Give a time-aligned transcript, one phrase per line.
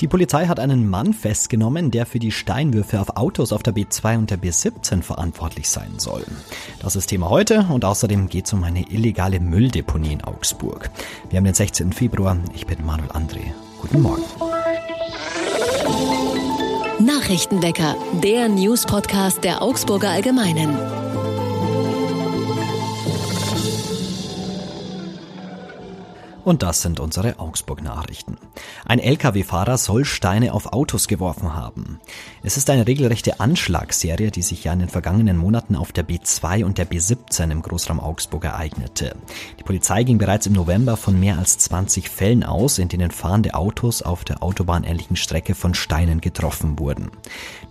[0.00, 4.16] Die Polizei hat einen Mann festgenommen, der für die Steinwürfe auf Autos auf der B2
[4.16, 6.24] und der B17 verantwortlich sein soll.
[6.80, 10.90] Das ist Thema heute und außerdem geht es um eine illegale Mülldeponie in Augsburg.
[11.28, 11.92] Wir haben den 16.
[11.92, 12.38] Februar.
[12.54, 13.42] Ich bin Manuel André.
[13.82, 14.24] Guten Morgen.
[16.98, 21.09] Nachrichtenwecker, der News-Podcast der Augsburger Allgemeinen.
[26.44, 28.38] Und das sind unsere Augsburg-Nachrichten.
[28.86, 32.00] Ein Lkw-Fahrer soll Steine auf Autos geworfen haben.
[32.42, 36.64] Es ist eine regelrechte Anschlagsserie, die sich ja in den vergangenen Monaten auf der B2
[36.64, 39.14] und der B17 im Großraum Augsburg ereignete.
[39.58, 43.54] Die Polizei ging bereits im November von mehr als 20 Fällen aus, in denen fahrende
[43.54, 47.10] Autos auf der autobahnähnlichen Strecke von Steinen getroffen wurden.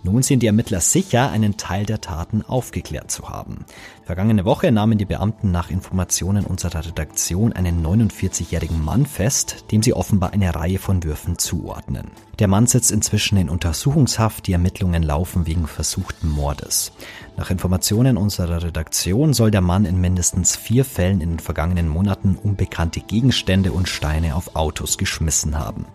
[0.02, 3.64] Nun sind die Ermittler sicher, einen Teil der Taten aufgeklärt zu haben.
[4.04, 9.94] Vergangene Woche nahmen die Beamten nach Informationen unserer Redaktion einen 49-jährigen Mann fest, dem sie
[9.94, 12.10] offenbar eine Reihe von Würfen zuordnen.
[12.38, 16.92] Der Mann sitzt inzwischen in Untersuchungshaft, die Ermittlungen laufen wegen versuchten Mordes.
[17.36, 22.36] Nach Informationen unserer Redaktion soll der Mann in mindestens vier Fällen in den vergangenen Monaten
[22.36, 25.86] unbekannte Gegenstände und Steine auf Autos geschmissen haben.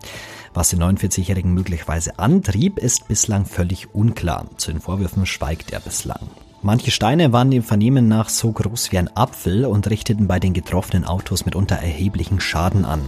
[0.54, 4.46] Was den 49-Jährigen möglicherweise antrieb, ist bislang völlig unklar.
[4.56, 6.30] Zu den Vorwürfen schweigt er bislang.
[6.66, 10.52] Manche Steine waren dem Vernehmen nach so groß wie ein Apfel und richteten bei den
[10.52, 13.02] getroffenen Autos mitunter erheblichen Schaden an.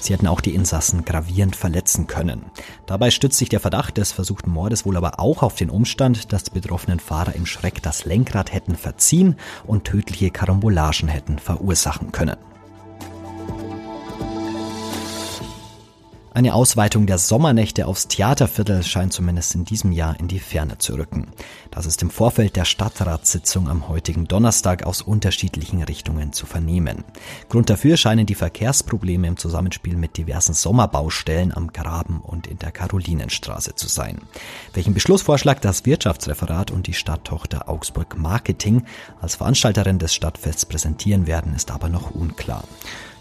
[0.00, 2.46] Sie hätten auch die Insassen gravierend verletzen können.
[2.86, 6.44] Dabei stützt sich der Verdacht des versuchten Mordes wohl aber auch auf den Umstand, dass
[6.44, 12.38] die betroffenen Fahrer im Schreck das Lenkrad hätten verziehen und tödliche Karambolagen hätten verursachen können.
[16.34, 20.94] Eine Ausweitung der Sommernächte aufs Theaterviertel scheint zumindest in diesem Jahr in die Ferne zu
[20.94, 21.28] rücken.
[21.70, 27.04] Das ist im Vorfeld der Stadtratssitzung am heutigen Donnerstag aus unterschiedlichen Richtungen zu vernehmen.
[27.50, 32.72] Grund dafür scheinen die Verkehrsprobleme im Zusammenspiel mit diversen Sommerbaustellen am Graben und in der
[32.72, 34.22] Karolinenstraße zu sein.
[34.72, 38.84] Welchen Beschlussvorschlag das Wirtschaftsreferat und die Stadttochter Augsburg Marketing
[39.20, 42.64] als Veranstalterin des Stadtfests präsentieren werden, ist aber noch unklar.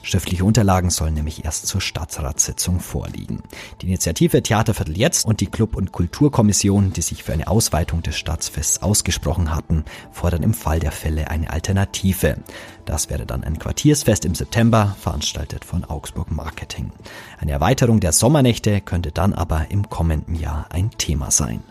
[0.03, 3.43] Schriftliche Unterlagen sollen nämlich erst zur Stadtratssitzung vorliegen.
[3.81, 8.17] Die Initiative Theaterviertel jetzt und die Club- und Kulturkommission, die sich für eine Ausweitung des
[8.17, 12.37] Staatsfests ausgesprochen hatten, fordern im Fall der Fälle eine Alternative.
[12.85, 16.91] Das wäre dann ein Quartiersfest im September, veranstaltet von Augsburg Marketing.
[17.39, 21.61] Eine Erweiterung der Sommernächte könnte dann aber im kommenden Jahr ein Thema sein.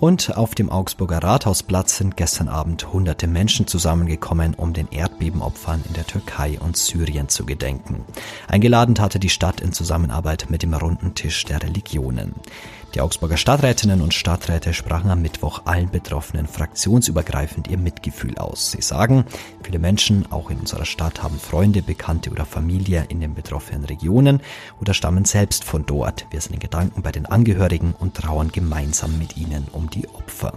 [0.00, 5.94] Und auf dem Augsburger Rathausplatz sind gestern Abend hunderte Menschen zusammengekommen, um den Erdbebenopfern in
[5.94, 8.04] der Türkei und Syrien zu gedenken.
[8.48, 12.34] Eingeladen hatte die Stadt in Zusammenarbeit mit dem Runden Tisch der Religionen.
[12.94, 18.70] Die Augsburger Stadträtinnen und Stadträte sprachen am Mittwoch allen Betroffenen fraktionsübergreifend ihr Mitgefühl aus.
[18.70, 19.24] Sie sagen,
[19.64, 24.40] viele Menschen, auch in unserer Stadt, haben Freunde, Bekannte oder Familie in den betroffenen Regionen
[24.80, 26.26] oder stammen selbst von dort.
[26.30, 30.52] Wir sind in Gedanken bei den Angehörigen und trauern gemeinsam mit ihnen um die Opfer.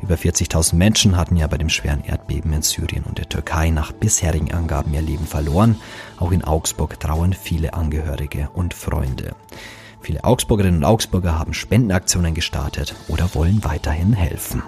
[0.00, 3.92] Über 40.000 Menschen hatten ja bei dem schweren Erdbeben in Syrien und der Türkei nach
[3.92, 5.76] bisherigen Angaben ihr Leben verloren.
[6.16, 9.34] Auch in Augsburg trauern viele Angehörige und Freunde.
[10.06, 14.62] Viele Augsburgerinnen und Augsburger haben Spendenaktionen gestartet oder wollen weiterhin helfen.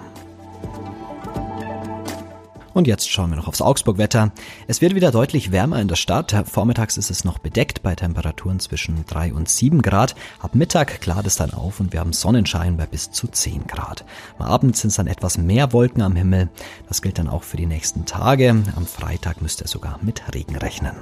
[2.73, 4.33] Und jetzt schauen wir noch aufs Augsburg-Wetter.
[4.67, 6.35] Es wird wieder deutlich wärmer in der Stadt.
[6.45, 10.13] Vormittags ist es noch bedeckt bei Temperaturen zwischen 3 und 7 Grad.
[10.41, 14.03] Ab Mittag klart es dann auf und wir haben Sonnenschein bei bis zu 10 Grad.
[14.39, 16.49] Am Abend sind es dann etwas mehr Wolken am Himmel.
[16.89, 18.49] Das gilt dann auch für die nächsten Tage.
[18.75, 20.97] Am Freitag müsst ihr sogar mit Regen rechnen.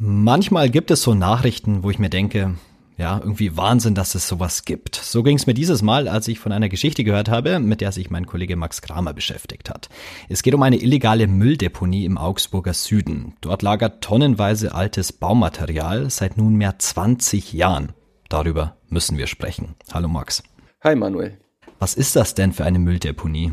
[0.00, 2.54] Manchmal gibt es so Nachrichten, wo ich mir denke,
[2.96, 4.94] ja, irgendwie Wahnsinn, dass es sowas gibt.
[4.94, 7.90] So ging es mir dieses Mal, als ich von einer Geschichte gehört habe, mit der
[7.90, 9.88] sich mein Kollege Max Kramer beschäftigt hat.
[10.28, 13.34] Es geht um eine illegale Mülldeponie im Augsburger Süden.
[13.40, 17.92] Dort lagert tonnenweise altes Baumaterial seit nunmehr 20 Jahren.
[18.28, 19.74] Darüber müssen wir sprechen.
[19.92, 20.44] Hallo Max.
[20.84, 21.38] Hi Manuel.
[21.80, 23.50] Was ist das denn für eine Mülldeponie?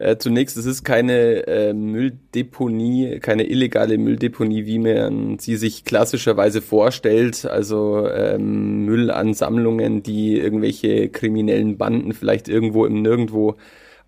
[0.00, 6.62] Äh, zunächst, es ist keine äh, Mülldeponie, keine illegale Mülldeponie, wie man sie sich klassischerweise
[6.62, 7.44] vorstellt.
[7.44, 13.56] Also ähm, Müllansammlungen, die irgendwelche kriminellen Banden vielleicht irgendwo im Nirgendwo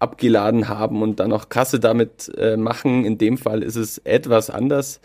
[0.02, 3.04] abgeladen haben und dann noch Kasse damit äh, machen.
[3.04, 5.00] In dem Fall ist es etwas anders.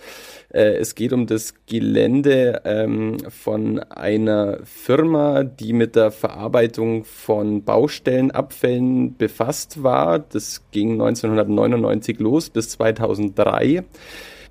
[0.50, 7.64] Äh, es geht um das Gelände ähm, von einer Firma, die mit der Verarbeitung von
[7.64, 10.20] Baustellenabfällen befasst war.
[10.20, 13.84] Das ging 1999 los bis 2003.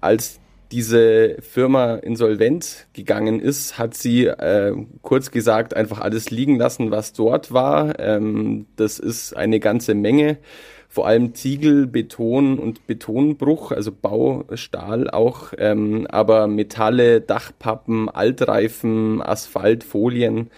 [0.01, 0.39] Als
[0.73, 7.13] diese Firma insolvent gegangen ist, hat sie äh, kurz gesagt einfach alles liegen lassen, was
[7.13, 7.99] dort war.
[8.01, 10.39] Ähm, das ist eine ganze Menge.
[10.89, 19.85] vor allem Ziegel, Beton und Betonbruch, also Baustahl auch, ähm, aber Metalle, Dachpappen, Altreifen, Asphalt,
[19.85, 20.51] Folien.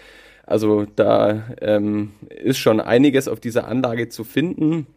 [0.45, 4.87] Also da ähm, ist schon einiges auf dieser Anlage zu finden.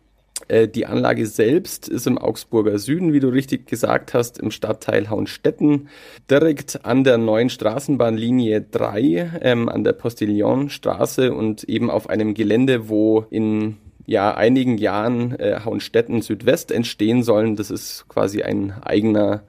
[0.48, 5.10] Äh, die Anlage selbst ist im Augsburger Süden, wie du richtig gesagt hast, im Stadtteil
[5.10, 5.88] Hauenstetten,
[6.30, 12.88] direkt an der neuen Straßenbahnlinie 3, ähm, an der Postillonstraße und eben auf einem Gelände,
[12.88, 17.56] wo in ja, einigen Jahren äh, Hauenstetten Südwest entstehen sollen.
[17.56, 19.44] Das ist quasi ein eigener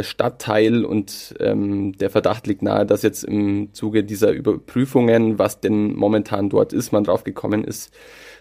[0.00, 5.94] Stadtteil und ähm, der Verdacht liegt nahe, dass jetzt im Zuge dieser Überprüfungen, was denn
[5.94, 7.92] momentan dort ist, man drauf gekommen ist,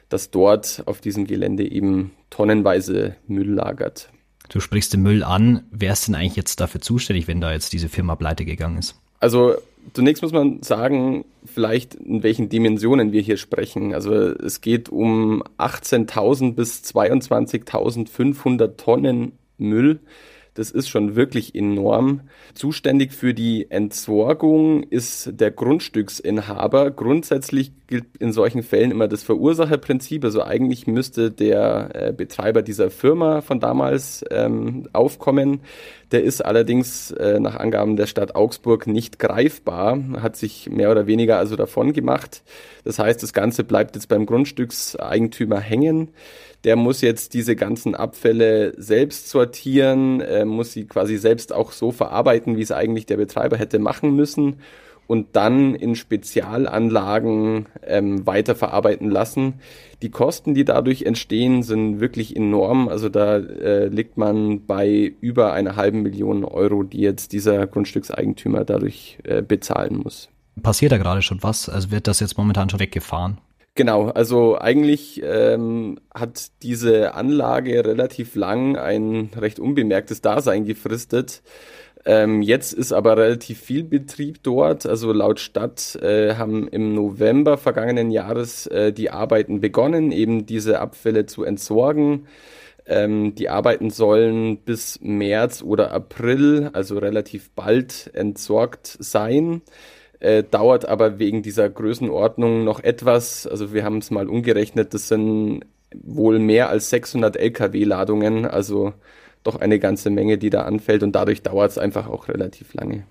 [0.09, 4.09] dass dort auf diesem Gelände eben tonnenweise Müll lagert.
[4.49, 5.63] Du sprichst den Müll an.
[5.71, 8.95] Wer ist denn eigentlich jetzt dafür zuständig, wenn da jetzt diese Firma pleite gegangen ist?
[9.19, 9.55] Also
[9.93, 13.93] zunächst muss man sagen, vielleicht in welchen Dimensionen wir hier sprechen.
[13.93, 19.99] Also es geht um 18.000 bis 22.500 Tonnen Müll
[20.59, 22.19] das ist schon wirklich enorm.
[22.53, 26.91] Zuständig für die Entsorgung ist der Grundstücksinhaber.
[26.91, 30.25] Grundsätzlich gilt in solchen Fällen immer das Verursacherprinzip.
[30.25, 35.61] Also eigentlich müsste der äh, Betreiber dieser Firma von damals ähm, aufkommen.
[36.11, 41.07] Der ist allerdings äh, nach Angaben der Stadt Augsburg nicht greifbar, hat sich mehr oder
[41.07, 42.43] weniger also davon gemacht.
[42.83, 46.09] Das heißt, das Ganze bleibt jetzt beim Grundstückseigentümer hängen.
[46.63, 51.91] Der muss jetzt diese ganzen Abfälle selbst sortieren, äh, muss sie quasi selbst auch so
[51.91, 54.57] verarbeiten, wie es eigentlich der Betreiber hätte machen müssen
[55.09, 59.55] und dann in Spezialanlagen ähm, weiterverarbeiten lassen.
[60.03, 62.87] Die Kosten, die dadurch entstehen, sind wirklich enorm.
[62.87, 68.65] Also da äh, liegt man bei über einer halben Million Euro, die jetzt dieser Grundstückseigentümer
[68.65, 70.29] dadurch äh, bezahlen muss.
[70.61, 71.69] Passiert da gerade schon was?
[71.69, 73.39] Also wird das jetzt momentan schon weggefahren?
[73.79, 81.41] Genau, also eigentlich ähm, hat diese Anlage relativ lang ein recht unbemerktes Dasein gefristet.
[82.03, 84.85] Ähm, jetzt ist aber relativ viel Betrieb dort.
[84.85, 90.81] Also laut Stadt äh, haben im November vergangenen Jahres äh, die Arbeiten begonnen, eben diese
[90.81, 92.27] Abfälle zu entsorgen.
[92.85, 99.61] Ähm, die Arbeiten sollen bis März oder April, also relativ bald, entsorgt sein
[100.19, 103.47] äh, dauert aber wegen dieser Größenordnung noch etwas.
[103.47, 105.61] Also wir haben es mal umgerechnet, das sind
[105.93, 108.93] wohl mehr als 600 Lkw-Ladungen, also
[109.43, 113.05] doch eine ganze Menge, die da anfällt und dadurch dauert es einfach auch relativ lange.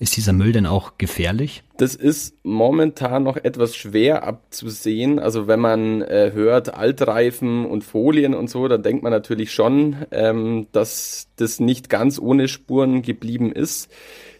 [0.00, 1.62] Ist dieser Müll denn auch gefährlich?
[1.76, 5.18] Das ist momentan noch etwas schwer abzusehen.
[5.18, 9.96] Also wenn man äh, hört Altreifen und Folien und so, dann denkt man natürlich schon,
[10.10, 13.90] ähm, dass das nicht ganz ohne Spuren geblieben ist.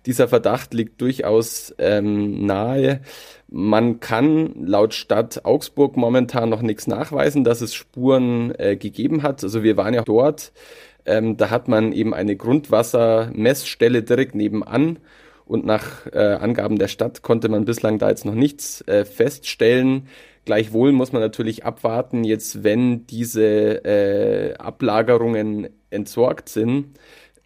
[0.06, 3.00] Dieser Verdacht liegt durchaus ähm, nahe.
[3.48, 9.42] Man kann laut Stadt Augsburg momentan noch nichts nachweisen, dass es Spuren äh, gegeben hat.
[9.42, 10.52] Also wir waren ja dort.
[11.04, 14.98] Ähm, da hat man eben eine Grundwassermessstelle direkt nebenan.
[15.44, 20.06] Und nach äh, Angaben der Stadt konnte man bislang da jetzt noch nichts äh, feststellen.
[20.44, 26.98] Gleichwohl muss man natürlich abwarten, jetzt wenn diese äh, Ablagerungen entsorgt sind,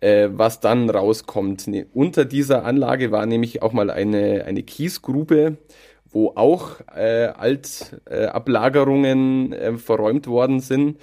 [0.05, 1.67] äh, was dann rauskommt.
[1.67, 5.57] Ne, unter dieser Anlage war nämlich auch mal eine, eine Kiesgrube,
[6.11, 10.99] wo auch äh, Altablagerungen äh, verräumt worden sind.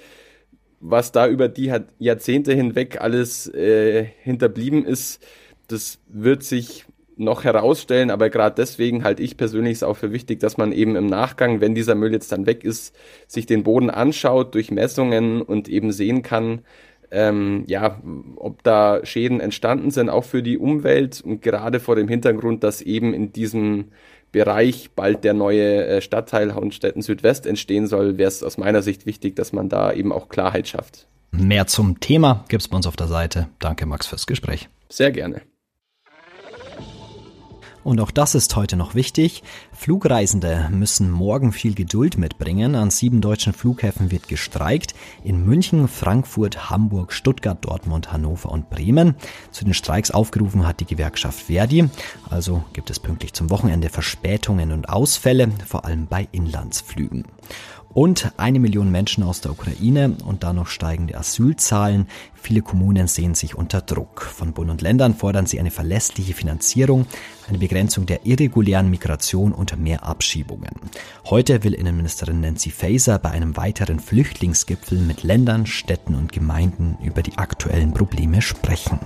[0.78, 5.20] Was da über die Jahrzehnte hinweg alles äh, hinterblieben ist,
[5.68, 10.40] das wird sich noch herausstellen, aber gerade deswegen halte ich persönlich es auch für wichtig,
[10.40, 12.96] dass man eben im Nachgang, wenn dieser Müll jetzt dann weg ist,
[13.28, 16.62] sich den Boden anschaut durch Messungen und eben sehen kann,
[17.12, 18.00] ähm, ja,
[18.36, 22.80] ob da Schäden entstanden sind, auch für die Umwelt und gerade vor dem Hintergrund, dass
[22.80, 23.86] eben in diesem
[24.32, 29.04] Bereich bald der neue äh, Stadtteil Hauenstetten Südwest entstehen soll, wäre es aus meiner Sicht
[29.04, 31.06] wichtig, dass man da eben auch Klarheit schafft.
[31.30, 33.48] Mehr zum Thema gibt es bei uns auf der Seite.
[33.58, 34.68] Danke, Max, fürs Gespräch.
[34.88, 35.42] Sehr gerne.
[37.84, 39.42] Und auch das ist heute noch wichtig.
[39.72, 42.74] Flugreisende müssen morgen viel Geduld mitbringen.
[42.74, 44.94] An sieben deutschen Flughäfen wird gestreikt.
[45.24, 49.16] In München, Frankfurt, Hamburg, Stuttgart, Dortmund, Hannover und Bremen.
[49.50, 51.88] Zu den Streiks aufgerufen hat die Gewerkschaft Verdi.
[52.30, 57.24] Also gibt es pünktlich zum Wochenende Verspätungen und Ausfälle, vor allem bei Inlandsflügen
[57.94, 62.06] und eine Million Menschen aus der Ukraine und dann noch steigende Asylzahlen.
[62.34, 64.22] Viele Kommunen sehen sich unter Druck.
[64.22, 67.06] Von Bund und Ländern fordern sie eine verlässliche Finanzierung,
[67.48, 70.70] eine Begrenzung der irregulären Migration und mehr Abschiebungen.
[71.26, 77.22] Heute will Innenministerin Nancy Faeser bei einem weiteren Flüchtlingsgipfel mit Ländern, Städten und Gemeinden über
[77.22, 78.98] die aktuellen Probleme sprechen.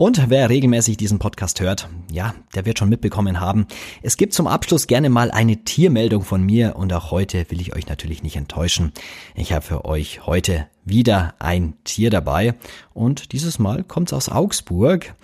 [0.00, 3.66] Und wer regelmäßig diesen Podcast hört, ja, der wird schon mitbekommen haben,
[4.00, 7.76] es gibt zum Abschluss gerne mal eine Tiermeldung von mir und auch heute will ich
[7.76, 8.92] euch natürlich nicht enttäuschen.
[9.34, 12.54] Ich habe für euch heute wieder ein Tier dabei
[12.94, 15.14] und dieses Mal kommt's aus Augsburg,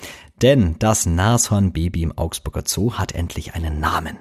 [0.43, 4.19] denn das Nashornbaby im Augsburger Zoo hat endlich einen Namen.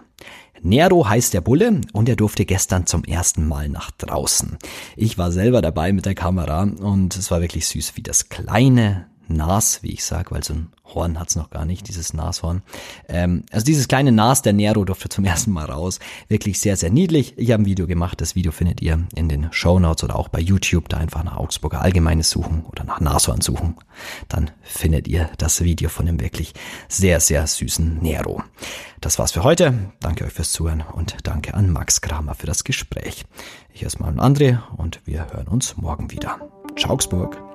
[0.61, 4.57] Nero heißt der Bulle und er durfte gestern zum ersten Mal nach draußen.
[4.95, 9.07] Ich war selber dabei mit der Kamera und es war wirklich süß, wie das kleine
[9.27, 12.61] Nas, wie ich sag, weil so ein Horn hat's noch gar nicht, dieses Nashorn.
[13.09, 15.99] Ähm, also dieses kleine Nas der Nero durfte zum ersten Mal raus.
[16.27, 17.37] Wirklich sehr, sehr niedlich.
[17.37, 18.21] Ich habe ein Video gemacht.
[18.21, 20.89] Das Video findet ihr in den Show Notes oder auch bei YouTube.
[20.89, 23.75] Da einfach nach Augsburger Allgemeines suchen oder nach Nashorn suchen.
[24.29, 26.53] Dann findet ihr das Video von dem wirklich
[26.87, 28.43] sehr, sehr süßen Nero.
[29.01, 29.91] Das war's für heute.
[29.99, 33.25] Danke euch fürs Zuhören und danke an Max Kramer für das Gespräch.
[33.73, 36.39] Ich erstmal an André und wir hören uns morgen wieder.
[36.77, 37.54] Ciao Augsburg.